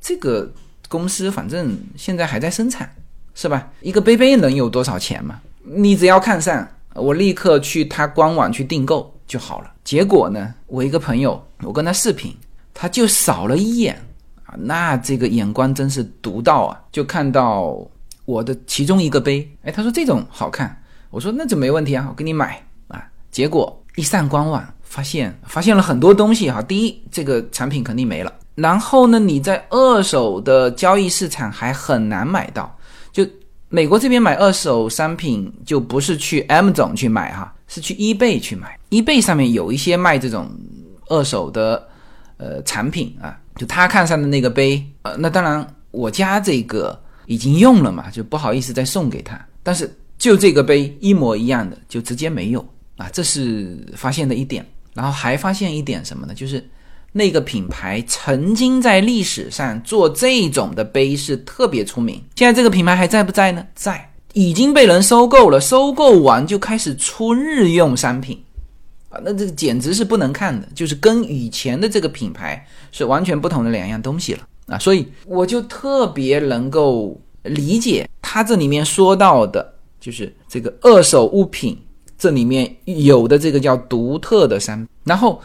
[0.02, 0.50] 这个
[0.88, 2.90] 公司反正现在还在生产，
[3.34, 3.70] 是吧？
[3.82, 5.38] 一个杯杯能有多少钱嘛？
[5.72, 9.70] 你只要看上，我立刻去他官网去订购就好了。
[9.84, 12.36] 结果呢，我一个朋友，我跟他视频，
[12.74, 13.94] 他就扫了一眼
[14.44, 16.82] 啊，那这个眼光真是独到啊！
[16.90, 17.78] 就看到
[18.24, 20.76] 我的其中一个杯，哎，他说这种好看，
[21.08, 23.04] 我说那就没问题啊，我给你买啊。
[23.30, 26.60] 结果一上官网，发现发现了很多东西哈。
[26.60, 28.32] 第一，这个产品肯定没了。
[28.56, 32.76] 然后呢，你在二手的交易市场还很难买到。
[33.72, 38.76] 美国这边买二手商品，就不是去 M 总去买哈，是去 eBay 去买。
[38.90, 40.50] eBay 上面有一些卖这种
[41.06, 41.88] 二手的
[42.36, 49.40] 呃产品啊，就他看上的那个杯，呃，那当然我家这个已经用了嘛，就不好意思再送给他。
[49.62, 54.66] 但是就这个杯一模一样的，就直接没有啊，这是发现的一点。
[54.94, 56.34] 然后还发现一点什么呢？
[56.34, 56.68] 就是。
[57.12, 62.22] 那个品牌曾经在历史上做这种的杯是特别出名。
[62.36, 63.66] 现在这个品牌还在不在呢？
[63.74, 65.60] 在，已经被人收购了。
[65.60, 68.40] 收购完就开始出日用商品，
[69.08, 74.78] 啊，那这个简直是不能看的，就是跟以前的这个品牌是完全不同的两样东西了啊！
[74.78, 81.76] 所以我就特别能够理解他这里面说到的，就是这个二手物品
[82.16, 85.42] 这里面有的这个叫独特的商品，然后。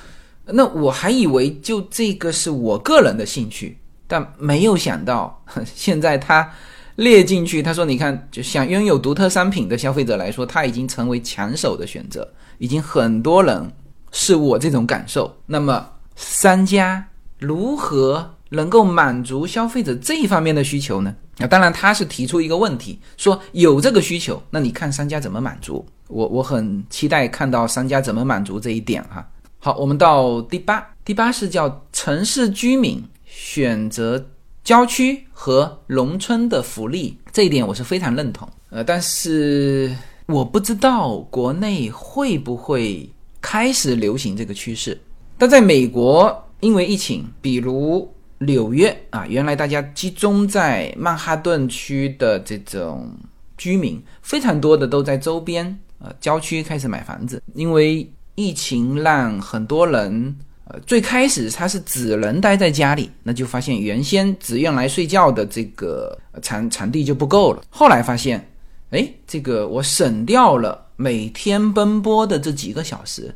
[0.47, 3.77] 那我还以为就这个是我个人的兴趣，
[4.07, 6.49] 但没有想到 现在他
[6.95, 7.63] 列进去。
[7.63, 12.27] 他说：“你看，就想拥有独特商品的消费者来说，他已经成为抢手的选择，
[12.57, 13.71] 已经很多人
[14.11, 15.35] 是我这种感受。
[15.45, 17.05] 那么商家
[17.39, 21.13] 如何能够满足消费者这一方面的需求呢？
[21.37, 25.85] 那当然，他是提出一个问题，说有这个需求，那你看商家怎么满足？
[26.07, 29.27] 我我很期待看到商家怎么满足这一点哈。
[29.65, 34.23] 好，我们到第八，第八是叫城市居民选择
[34.63, 38.47] 郊区和农村的福利，这一点我是非常认同。
[38.69, 39.91] 呃，但是
[40.27, 43.09] 我不知道国内会不会
[43.41, 44.95] 开始流行这个趋势。
[45.35, 48.07] 但在美国，因为疫情，比如。
[48.37, 53.09] 纽约啊，原来大家集中在曼哈顿区的这种
[53.57, 55.65] 居民非常多的都在周边
[55.99, 67.63] 呃郊区开始买房子，因为疫情让很多人呃最开始他是只能待在家里，那就发现原先只用来睡觉的这个场场地就不够了。
[67.69, 68.47] 后来发现，
[68.91, 73.33] 哎，这个我省掉了每天奔波的这几个小时，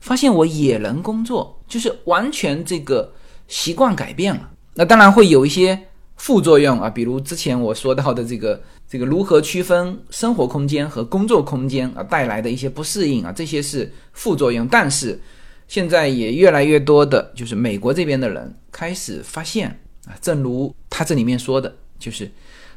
[0.00, 3.12] 发现我也能工作，就是完全这个。
[3.48, 5.78] 习惯改变了，那当然会有一些
[6.22, 14.68] 副作用啊，比如之前我说到的这个 这个如何区分生活空间和工作空间啊带来的一些不适应啊，这些是副作用。
[14.68, 15.20] 但是
[15.66, 19.68] 现在也越来越多的，就是美国这边的人开始发现
[20.06, 22.30] 啊，正如他这里面说的，就是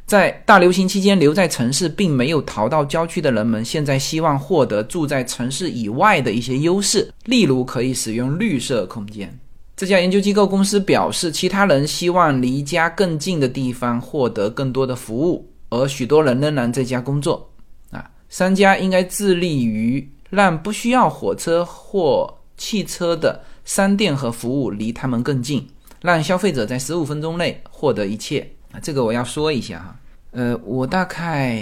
[0.07, 9.37] 在大流行期间留在城市并没有逃到郊区的人们，现在希望获得住在城市以外的一些优势，例如可以使用绿色空间。
[9.77, 17.49] 这家研究机构公司表示，其他人希望离家更近的地方获得更多的服务，而许多人仍然在家工作。
[17.91, 25.67] 啊，商家应该致力于让不需要火车或汽车的商店和服务离他们更近，
[26.01, 28.49] 让消费者在十五分钟内获得一切。
[28.71, 29.95] 啊，这个我要说一下哈。
[30.31, 31.61] 呃，我大概，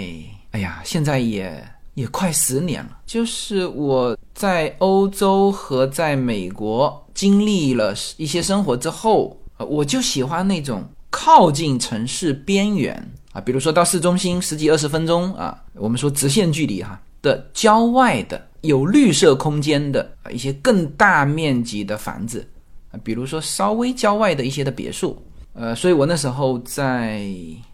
[0.52, 7.03] 哎呀，现在也也快十年了，就是我在欧洲和在美国。
[7.14, 12.94] 经历了一些生活之后，我就喜欢那种靠近城市边缘
[13.32, 22.46] 啊，比如说到市中心十几二十分钟啊，我们说直线距离哈的郊外的有绿色空间的一些更大面积的房子
[22.90, 25.16] 啊，比如说稍微郊外的一些的别墅，
[25.52, 27.26] 呃，所以我那时候在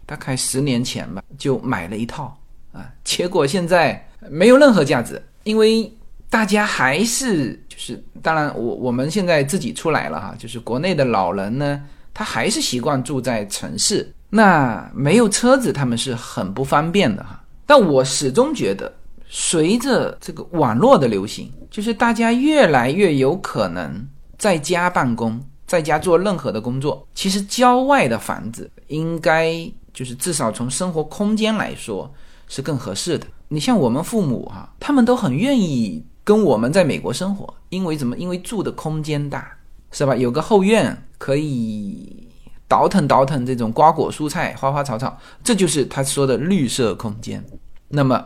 [0.05, 2.37] 大概十年前吧就买了一套
[2.71, 5.91] 啊，结果现在没有任何价值，因为
[6.31, 7.77] 大家还是就。
[7.81, 11.81] 是，当然，我我们现在自己出来了哈，就是国内的老人呢，
[12.13, 17.43] 他还是习惯住在城市，那没有车子，他们是很不方便的哈。
[17.65, 18.93] 但我始终觉得，
[19.27, 29.55] 随着这个网络的流行，就是大家越来越有可能在家办公，在家做任何的工作，其实郊外的房子应该
[29.91, 32.13] 就是至少从生活空间来说
[32.47, 33.25] 是更合适的。
[33.47, 36.05] 你像我们父母哈，他们都很愿意。
[36.31, 38.17] 跟我们在美国生活，因为怎么？
[38.17, 39.51] 因为住的空间大，
[39.91, 40.15] 是吧？
[40.15, 42.25] 有个后院可以
[42.69, 47.43] 倒腾倒腾这种瓜果蔬菜、花花草草，这就是他说的绿色空间。
[47.89, 48.25] 那么，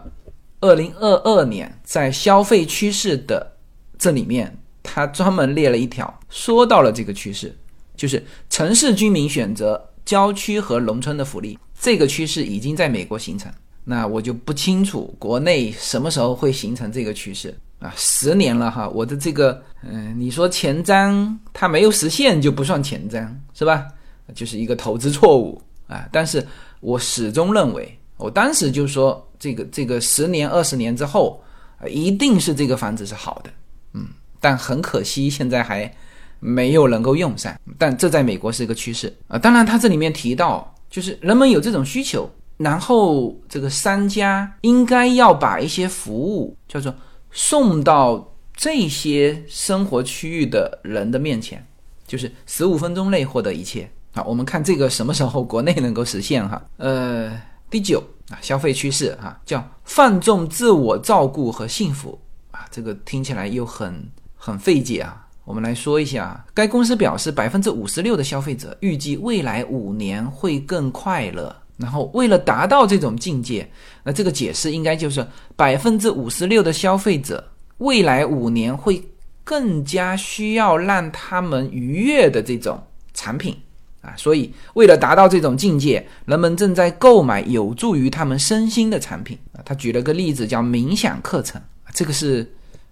[0.59, 3.57] 二零二二年在消费趋势的
[3.97, 7.57] 这里面，他专门列了一条，说到了这个趋势，
[7.95, 13.51] 就是城市居民选择郊区和农村的福利，这个趋势已经在美国形成。
[13.83, 17.57] 那我就不清楚国内什么时候会形成这个趋势。
[17.79, 23.85] 啊，十年了哈，我的这个，嗯，你说前瞻它没有实现就不算前瞻是吧？
[24.33, 26.07] 就是一个投资错误啊。
[26.11, 26.45] 但是
[26.79, 31.43] 我始终认为，我当时就说这个这个十年二十年之后，
[31.87, 33.49] 一定是这个房子是好的，
[33.93, 34.07] 嗯。
[34.39, 35.93] 但很可惜，现在还
[36.39, 37.53] 没有能够用上。
[37.77, 39.37] 但这在美国是一个趋势啊。
[39.37, 46.95] 当然，他这里面提到，就是人们有这种需求，然后这个商家应该要把一些服务叫做。
[47.35, 51.63] 送到这些生活区域的人的面前，
[52.07, 54.23] 就是十五分钟内获得一切啊！
[54.23, 56.65] 我们看这个什么时候国内能够实现哈？
[56.77, 57.37] 呃，
[57.69, 62.17] 第九啊，消费趋势哈，叫放纵自我照顾和幸福
[62.51, 65.27] 啊，这个听起来又很很费解啊。
[65.43, 71.53] 我们来说一下，该公司表示，百分之五十六的消费者预计未来五年会更快乐。
[71.77, 73.69] 然后，为了达到这种境界，
[74.05, 75.25] 那这个解释应该就是
[75.55, 77.43] 百分之五十六的消费者
[77.79, 79.03] 未来五年会
[79.43, 82.81] 更加需要让他们愉悦的这种
[83.15, 83.57] 产品
[84.01, 84.13] 啊。
[84.15, 89.59] 所以，为了达到这种境界，人们正在购买有助于他们身心的产品啊。
[89.65, 91.59] 他举了个例子，叫冥想课程，
[91.91, 92.47] 这个是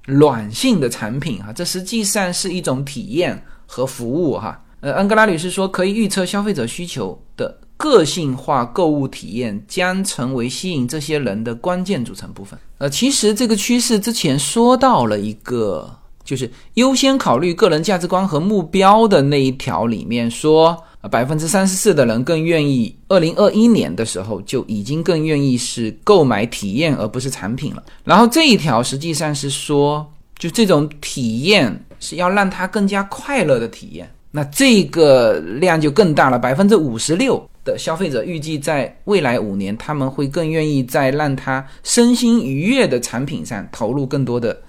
[0.06, 4.60] 软性的产品哈，这实际上是一种体验和服务哈。
[4.80, 7.60] 呃，恩格拉女士说，可以预测消费者需求的。
[7.84, 12.58] 个性化购物体验将成为吸引这些人的关键组成部分。
[12.78, 20.82] 呃，其实这个趋势之前说到了一个就是优先考虑个人价值观和目标的那一条里面说，
[21.12, 27.84] 百分之三十四的人更愿意，二零二一年的时候就已经更愿意是购买体验而不是产品了。
[28.06, 30.10] 然后这一条实际上是说，
[30.40, 44.62] 就这种体验是要让他更加快乐的体验，那这个量就更大了，百分之五十六的消费者预计在未来五年他们会更愿意在让他身心愉悦的产品上投入更多的。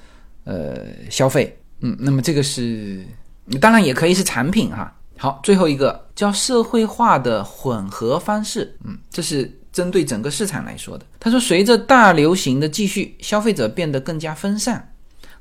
[0.46, 0.76] 呃，
[1.08, 3.02] 消费，嗯，那么这个是，
[3.62, 4.94] 当然也可以是产品哈。
[5.16, 11.06] 好，最后一个叫社会化的混合方式，嗯，这是针对整个市场来说的。
[11.18, 14.92] 他说，随着大流行的继续，消费者变得更加分散，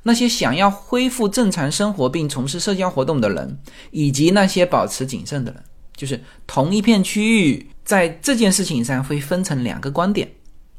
[0.02, 3.58] 那些想要恢复正常生活并从事社交活动的人，
[3.90, 5.62] 以及那些保持谨慎的人，
[5.96, 10.30] 就是同一片区域，在这件事情上会分成两个观点。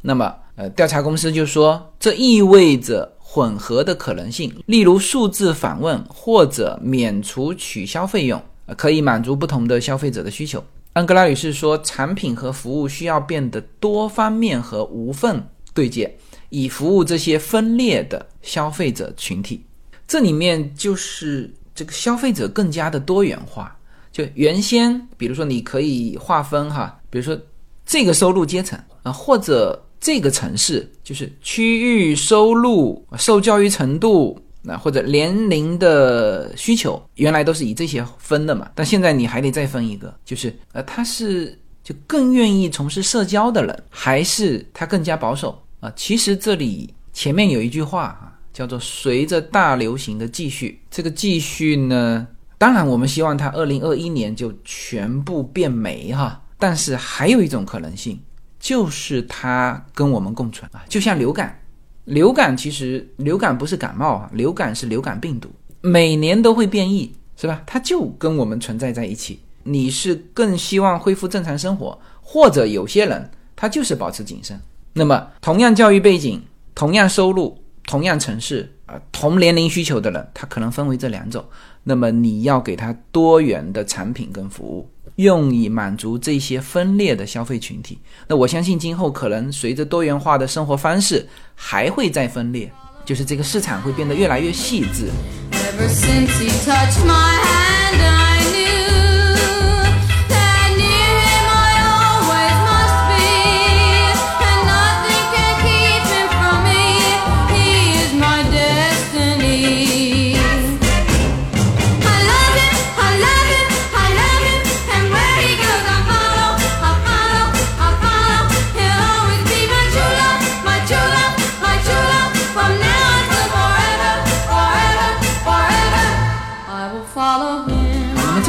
[0.01, 3.13] 那么，呃，调查公司就说，这意味着。
[3.28, 8.41] 混合的可能性，例如数字访问或者免除取消费用，
[8.78, 10.63] 可以满足不同的消费者的需求。
[10.93, 15.43] 安格拉女士说，产品和服务需要变得多方面和无缝
[15.74, 16.16] 对接，
[16.49, 19.66] 以服务这些分裂的消费者群体。
[20.07, 23.78] 这里面就是这个消费者更加的多元化。
[24.16, 27.38] 就原先，比如说你可以划分哈，比如说
[27.86, 29.82] 这个收入阶层啊，或者。
[29.97, 38.70] 这个城市就是区域收入、受教育程度，那或者年龄的需求，原来都是以这些分的嘛。
[38.76, 45.91] 但现在你还得再分一个，就是呃，他是就更愿意从事社交的人，还是他更加保守啊？
[45.95, 52.28] 其实这里前面有一句话啊，叫做“随着大流行的继续”，这个继续呢，
[52.58, 58.20] 当然我们希望它二零二一年就全部变没哈，但是还有一种可能性。
[58.58, 61.62] 就是它跟我们共存啊，就像流感，
[62.06, 65.49] 流感其实流感不是感冒啊，流感是流感病毒，
[65.82, 67.62] 每年都会变异，是吧？
[67.68, 69.39] 它就跟我们存在在一起。
[69.62, 74.60] 你是更希望恢复正常生活，或者有些人他就是保持谨慎。
[74.93, 76.41] 那么同样教育背景、
[76.74, 81.43] 同样收入、同样城市啊、同年龄需求的人，他可能分为这两种。
[81.83, 84.89] 那么你要给他多元的产品跟服务。
[85.15, 87.97] 用以满足这些分裂的消费群体。
[88.27, 91.25] 那我相信今后可能随着多元化的生活方式
[91.55, 92.69] 还会再分裂，
[93.05, 95.09] 就是这个市场会变得越来越细致。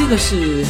[0.07, 0.65] 这个是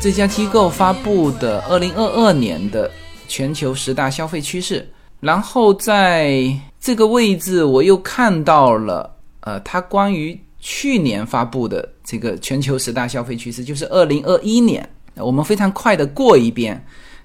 [0.00, 2.88] 这家机构发布的二零二二年的
[3.26, 6.48] 全球十大消费趋势，然后在
[6.80, 16.80] 这个位置我又看到了，呃，它关于去年发布的这个全球十大消费趋势，就是二零二一年，我们非常快的过一遍，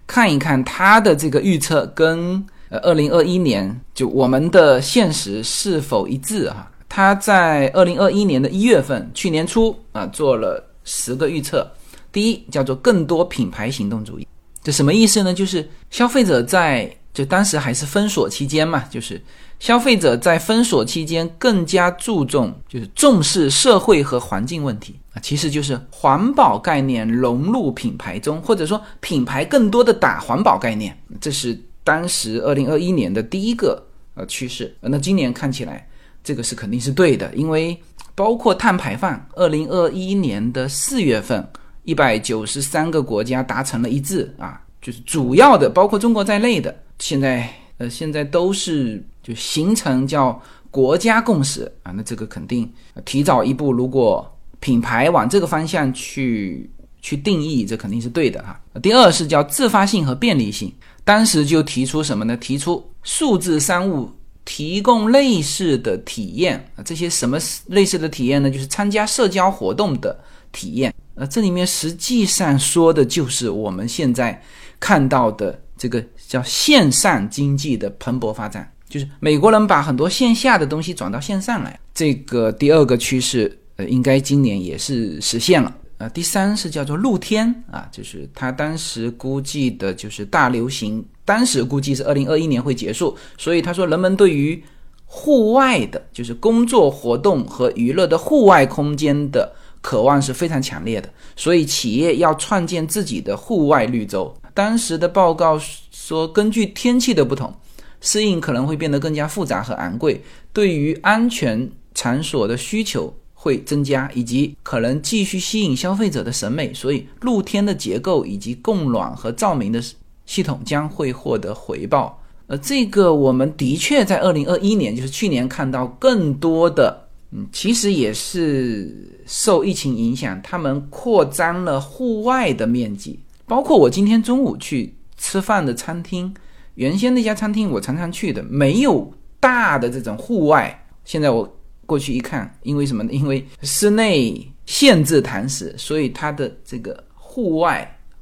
[0.08, 6.72] 看一看它的这个预测跟呃二零二一年就我们的现实是否一致哈？
[6.89, 10.72] 它在二零二一年的一月份，去年初啊做了。
[10.84, 11.69] 十个预测，
[12.11, 14.27] 第一叫做更多品牌行动主义，
[14.63, 15.34] 这什么意思呢？
[15.34, 19.21] 就是消费者在就当时还是封锁期间嘛，就是
[19.59, 33.81] 消费者在封锁期间更加注重，就是重视社会和环境问题啊，其实就是环保概念融入品牌中，或者说品牌更多的打环保概念，这是当时二零二一年的第一个
[34.15, 34.75] 呃趋势。
[34.81, 35.88] 那今年看起来
[36.23, 37.79] 这个是肯定是对的，因为。
[38.16, 41.47] 包括碳排放，二零二一年的四月份，
[41.84, 50.39] 一百九十三个国家达成了一致啊，就是主要的，包括中国在内的，现在呃现在都是就形成叫
[50.70, 52.72] 国家共识啊，那这个肯定
[53.03, 56.70] 提早一步，如果品牌往这个方向去
[57.01, 58.59] 去定义，这肯定是对的哈。
[58.82, 60.72] 第二是叫自发性和便利性，
[61.03, 62.38] 当时就提出什么呢？
[62.38, 64.09] 提出数字商务。
[64.45, 67.37] 提供类似的体验啊，这些什么
[67.67, 68.49] 类似的体验呢？
[68.49, 70.17] 就是参加社交活动的
[70.51, 70.93] 体验。
[71.15, 74.41] 呃，这里面实际上说的就是我们现在
[74.79, 81.79] 看到的这个叫线上经济的蓬勃发展，就是美国人把很多线下的东西转到线上来。
[81.93, 85.73] 这个第二个趋势，呃，应该今年也是实现了。
[85.97, 91.05] 呃，第三是叫做露天啊，就是他当时估计的就是大流行。
[91.25, 94.61] 当时估计是二零二一年会结束，所以他说人们对于
[95.05, 104.35] 户外的，就是工作活动和娱乐的户外空间的渴望是非常强烈的，所以企业要创建自己的户外绿洲。
[104.53, 105.57] 当时的报告
[105.91, 107.53] 说，根据天气的不同，
[108.01, 110.21] 适应可能会变得更加复杂和昂贵，
[110.51, 113.13] 对于安全场所的需求
[113.43, 119.83] 会增加，以及可能继续吸引消费者的审美，所以露天的结构以及供暖和照明的
[120.25, 122.17] 系统将会获得回报。
[122.47, 136.33] 呃，这个我们的确在二零二一年，就是去年看到更多的，嗯，其实也是受疫情影响，他们扩张了户外的面积，包括我今天中午去吃饭的餐厅，
[136.75, 141.57] 原先那家餐厅我常常去的，没有大的这种户外，现在我
[141.93, 143.11] 过去一看，因为什么呢？
[143.11, 147.73] 因为室内限制堂食，所以它的这个户外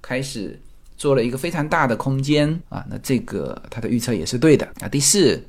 [0.02, 0.60] 开始。
[1.02, 4.88] 做了一个非常大的空间啊，那这个它的预测也是对的啊。
[4.88, 5.44] 第四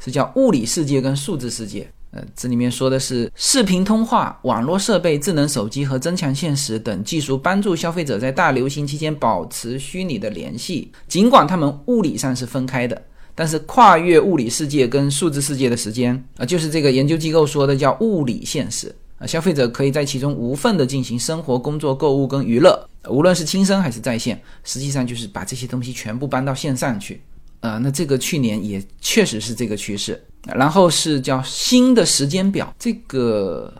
[0.00, 13.00] 是叫物理世界跟数字世界，呃，这里面说的是视频通话、网络设备、智能手机和增强现实等技术帮助消费者在大流行期间保持虚拟的联系，尽管他们物理上是分开的，
[13.36, 18.92] 但是跨越物理世界跟数字世界的时间啊，就是这个研究机构说的叫物理现实。
[19.18, 22.78] 啊，消费者可以在其中无缝的进行生活、工作、购物跟娱乐，
[23.08, 27.22] 无论是亲身还是在线，实际上就是把这些东西全部搬到线上去。
[27.60, 30.22] 啊，那这个去年也确实是这个趋势。
[30.54, 33.72] 然后是叫新的时间表，这个，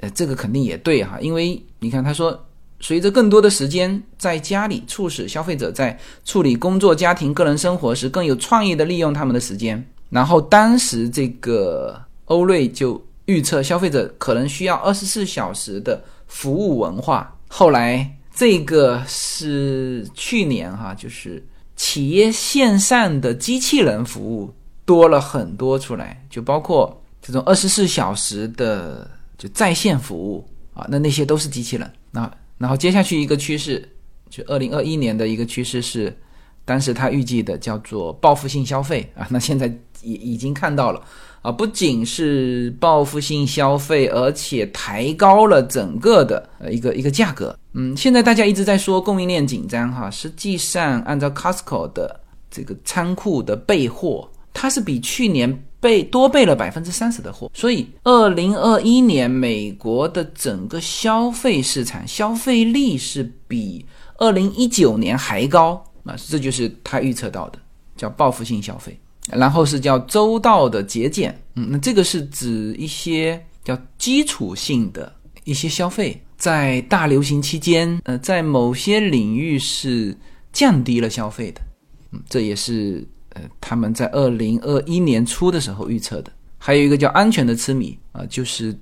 [0.00, 2.38] 呃，这个肯定也对哈，因为你看他说，
[2.80, 9.86] 随着更多的时间在家里，促使消费者在处理工作、家庭、个人生活时更有创意的利用他们的时间。
[10.08, 13.00] 然后当时这个欧瑞就。
[13.26, 17.32] 预测消费者可能需要二十四小时的服务文化。
[17.46, 21.40] 后来这个是去年哈，就是
[21.76, 24.52] 企业线上的机器人服务
[24.84, 29.08] 多了很多出来，就包括这种二十四小时的
[29.38, 31.88] 就在线服务啊，那那些都是机器人。
[32.10, 32.28] 那
[32.60, 33.88] 然后接下去一个趋势，
[34.28, 36.14] 就二零二一年的一个趋势是，
[36.64, 39.66] 当时他预计的叫做报复性消费啊，那现在
[40.02, 41.02] 已已经看到了。
[41.42, 47.58] 啊，不仅是报复性消费，而且抬高了整个的呃一个一个价格。
[47.72, 57.50] 嗯，现在大家一直在说供应链紧张哈，实际上按照 Costco 的这个仓库的备货，它是比去年备多备了百分之三十的货。
[57.54, 63.84] 所以，二零二一年美国的整个消费市场消费力是比
[64.18, 67.58] 二零一九年还高啊，这就是他预测到的，
[67.96, 68.98] 叫报复性消费。
[69.32, 75.12] 然后是叫周到的节俭，嗯，那这个是指一些叫基础性的
[75.44, 80.16] 一些消费，在大流行期间，呃，在某些领域是
[80.52, 81.60] 降低了消费的，
[82.10, 86.32] 嗯，这也是呃他们在二零二一年初的时候预测的。
[86.58, 88.78] 还有一个叫安全的痴迷啊，就是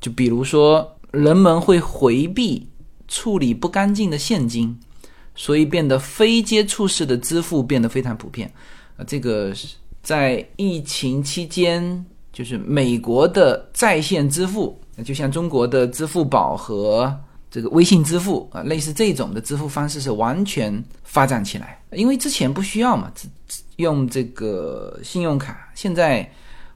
[0.00, 2.68] 就比如说人们会回避
[3.06, 4.76] 处理不干净的现金，
[5.34, 8.52] 所以变得非接触式的支付变得非常普遍
[8.96, 9.68] 啊，这个是。
[10.02, 17.14] 在疫情期间，就是美国的在线支付，就像中国的支付宝和
[17.50, 21.82] 这个微信支付啊，类似这种的支付方式是完全发展起来。
[21.92, 23.28] 因为之前不需要嘛，只
[23.76, 26.28] 用这个信用卡，现在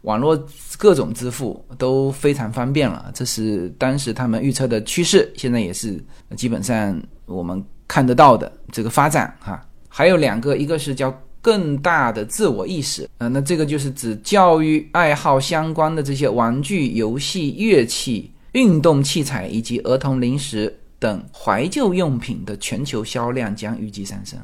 [0.03, 0.37] 网络
[0.77, 3.11] 各种支付都非常方便了。
[3.15, 6.03] 这是当时他们预测的趋势，现在也是
[6.37, 9.65] 基本上我们看得到的这个发展哈。
[9.89, 11.15] 还有两个，一个是叫。
[11.45, 24.37] 更大的自我意识啊，那这个就是指教育爱好相关的这些玩具、游戏、乐器、运动器材以及儿童零食等怀旧用品的全球销量将预计上升。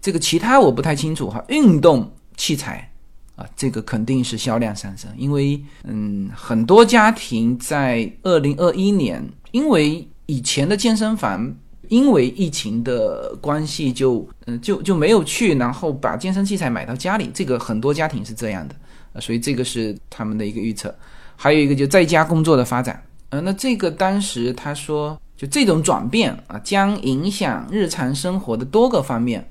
[0.00, 1.42] 这个其他我不太清楚哈。
[1.48, 2.90] 运动器材
[3.36, 11.54] 啊，这个肯定是销量上升，因为嗯，很多家庭在二零二一年，因为以前的健身房。
[11.90, 17.30] 因为疫情的关系，就嗯就就没有去，然后把健身器材买到家里。
[17.34, 18.74] 这个很多家庭是这样的，
[19.12, 20.92] 啊，所以这个是他们的一个预测。
[21.36, 23.00] 还有一个就在家工作的发展，
[23.34, 29.44] 呃，那这个当时他说，就这种转变啊，将影响日常生活的多个方面，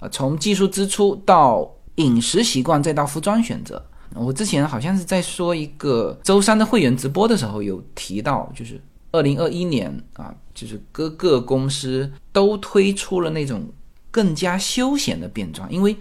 [0.00, 3.80] 啊，从技术支出到饮食习惯，再到服装选择。
[4.14, 8.80] 我之前好像是在说一个周三的会员直播的时候有提到，就是
[9.12, 10.34] 二零二一年啊。
[10.52, 13.64] 就是各个公司都推出了那种
[14.10, 15.96] 更加休闲的便装，因为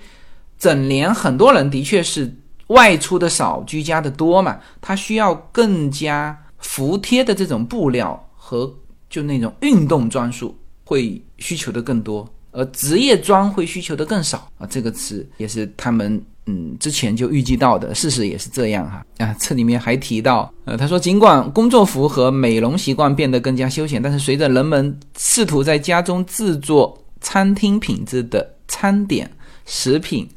[0.57, 2.35] 整年很多人的确是
[2.69, 8.73] 外出的少，居家的多嘛，他需要更加服帖的这种布料和
[9.09, 14.67] 就那种运动装束会需求的更多，而职业装会需求的更少啊。
[14.69, 19.35] 这个词也是他们嗯之前就预计到的，事实也是这样哈啊。
[19.39, 29.29] 这里面还提到，呃，他说，尽管工作服和美容习惯变得更加休闲，但是随着人们试图在家中制作餐厅品质的餐点、
[29.65, 30.27] 食品、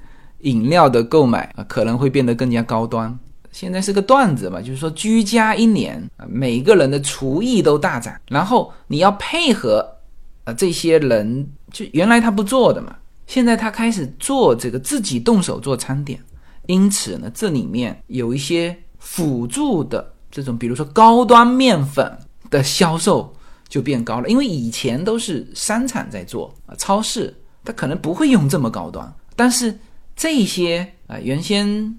[0.40, 3.16] 饮料的购买啊，可能会变得更加高端。
[3.52, 9.84] 现在是个段子嘛，就是说居家一年，每个人的厨艺都大涨，然后你要配合
[10.44, 12.96] 啊这些人，就原来他不做的嘛，
[13.26, 16.20] 现在他开始做这个自己动手做餐点，
[16.66, 22.16] 因此呢，这里面有一些辅助的这种，比如说高端面粉
[22.50, 23.34] 的销售
[23.68, 29.76] 就变高了，因为以前都是商场在做啊，超市他可能不会用这么高端，但是
[30.14, 31.98] 这些啊原先。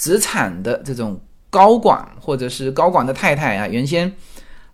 [0.00, 1.20] 职场的这种
[1.50, 4.10] 高管或者是高管的太太啊，原先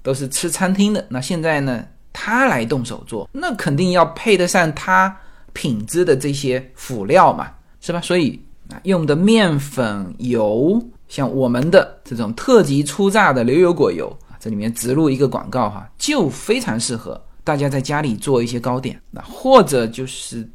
[0.00, 5.14] 都是吃餐厅的，那现在呢，他来动手做，那肯定要配得上他
[5.52, 7.50] 品质的这些辅料嘛，
[7.80, 8.00] 是吧？
[8.00, 20.48] 所以啊，用的面粉、油，像我们的这种特级初榨的牛油果油，这里面植入一个广告哈，就非常适合大家在家里做一些糕点，那或者就是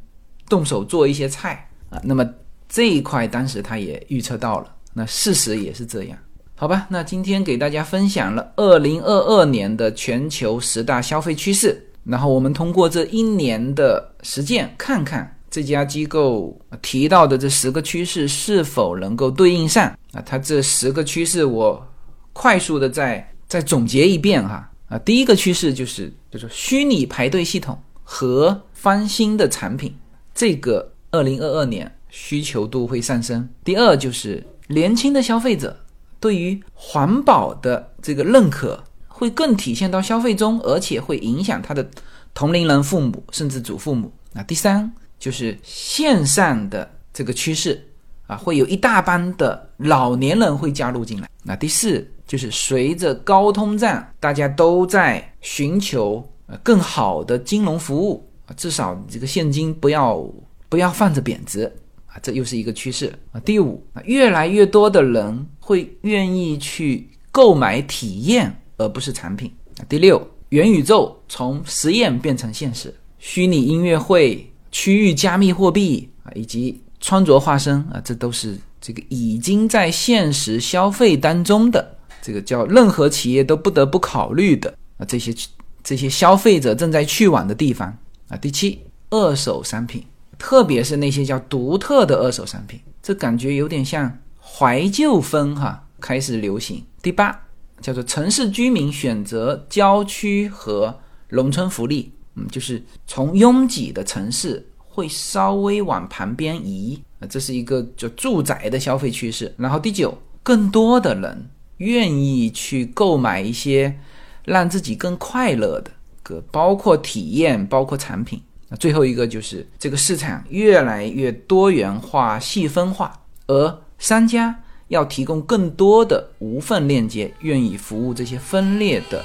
[0.48, 2.26] 动手做一些菜啊，那么。
[2.72, 6.16] 这一块当时他也预测到了，那事实也是这样，
[6.54, 6.86] 好吧？
[6.88, 20.22] 那今天给大家分享了二零二二年的全球十大消费趋势，然后我们通过这一年的实践，看看这家机构提到的这十个趋势是否能够对应上啊？
[20.24, 21.86] 它这十个趋势我
[22.32, 29.94] 快速的再再总结一遍哈啊，第一个趋势就是就是虚拟排队系统和翻新的产品，
[30.34, 31.94] 这个二零二二年。
[32.12, 33.48] 需求度会上升。
[33.64, 35.74] 第二就是年轻的消费者
[36.20, 41.88] 对于环保的这个认可会更体现到消费中，而且会影响他的
[42.34, 44.12] 同龄人、父母甚至祖父母。
[44.32, 47.82] 那第三就是线上的这个趋势
[48.26, 51.28] 啊，会有一大帮的老年人会加入进来。
[51.42, 60.24] 那第四就是随着高通胀，大家都在寻求呃更好的金融服务啊，至少这个现金不要
[60.68, 61.72] 不要放着贬值。
[62.12, 63.40] 啊，这又是一个趋势啊。
[63.40, 69.80] 第五啊，越来越多的人会愿意去购买体验而不是产品啊。
[69.88, 85.34] 第六，元宇宙从实验变成现实，虚拟音乐会、区域加密货币啊，以及穿着化身啊，这都是这个已经在现实消费当中的这个叫任何企业都不得不考虑的啊，这些
[85.82, 87.88] 这些消费者正在去往的地方
[88.28, 88.36] 啊。
[88.36, 90.04] 第七，二手商品。
[90.42, 96.84] 特别是那些叫独特的二手商品，这感觉有点像怀旧风哈，开始流行。
[97.00, 97.44] 第八
[97.80, 109.54] 叫做城市居民选择郊区和农村福利，嗯，就是从拥挤的城市会稍微往旁边移啊，这是一个就住宅的消费趋势。
[109.56, 113.96] 然后第九，更多的人愿意去购买一些
[114.44, 115.92] 让自己更快乐的，
[116.24, 118.42] 个包括体验，包括产品。
[118.78, 123.12] 最后一个就是这个市场越来越多元化、细分化，
[123.46, 124.54] 而商家
[124.88, 129.24] 要提供更多的无缝链接，愿意服务这些分裂的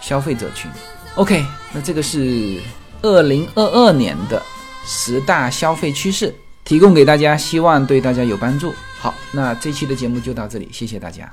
[0.00, 0.70] 消费者群。
[1.14, 2.60] OK，那这个是
[3.02, 4.42] 二零二二年的
[4.84, 6.34] 十大消费趋势，
[6.64, 8.74] 提供给大家，希望对大家有帮助。
[8.98, 11.30] 好，那这期的节目就到这里，谢谢大家。